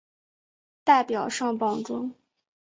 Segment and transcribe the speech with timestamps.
[0.83, 2.15] 代表上榜中